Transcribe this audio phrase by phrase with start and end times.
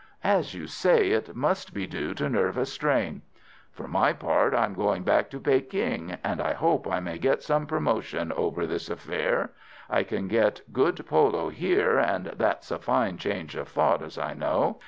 [0.23, 3.21] As you say, it must be due to nervous strain.
[3.71, 7.43] For my part I am going back to Peking, and I hope I may get
[7.43, 9.51] some promotion over this affair.
[9.91, 14.17] I can get good polo here, and that's as fine a change of thought as
[14.17, 14.79] I know.